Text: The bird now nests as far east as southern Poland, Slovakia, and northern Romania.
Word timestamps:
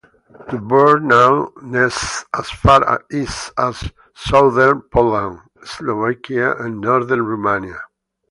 The 0.51 0.57
bird 0.57 1.03
now 1.05 1.51
nests 1.61 2.25
as 2.33 2.49
far 2.49 3.05
east 3.11 3.51
as 3.55 3.91
southern 4.15 4.81
Poland, 4.91 5.41
Slovakia, 5.63 6.55
and 6.57 6.81
northern 6.81 7.23
Romania. 7.23 7.79